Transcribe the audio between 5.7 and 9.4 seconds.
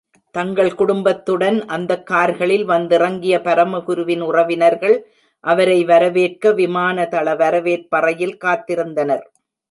வரவேற்க விமானதள வரவேற்பறையில் காத்திருந்தனர்.